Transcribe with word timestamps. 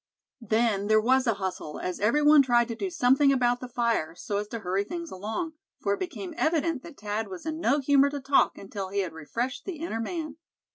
Then 0.41 0.87
there 0.87 0.99
was 0.99 1.27
a 1.27 1.35
hustle, 1.35 1.77
as 1.79 1.99
every 1.99 2.23
one 2.23 2.41
tried 2.41 2.67
to 2.69 2.75
do 2.75 2.89
something 2.89 3.31
about 3.31 3.59
the 3.59 3.67
fire, 3.67 4.15
so 4.15 4.37
as 4.37 4.47
to 4.47 4.61
hurry 4.61 4.83
things 4.83 5.11
along; 5.11 5.53
for 5.79 5.93
it 5.93 5.99
became 5.99 6.33
evident 6.37 6.81
that 6.81 6.97
Thad 6.99 7.27
was 7.27 7.45
in 7.45 7.59
no 7.59 7.79
humor 7.81 8.09
to 8.09 8.19
talk 8.19 8.57
until 8.57 8.89
he 8.89 9.01
had 9.01 9.13
refreshed 9.13 9.63
the 9.65 9.77
inner 9.77 9.99
man. 9.99 10.37